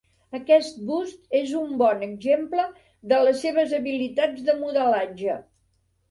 Aquest 0.35 0.77
bust 0.85 1.35
és 1.39 1.51
un 1.59 1.75
bon 1.81 2.05
exemple 2.07 2.65
de 3.11 3.19
les 3.27 3.37
seves 3.47 3.75
habilitats 3.79 4.47
de 4.47 4.55
modelatge. 4.63 5.37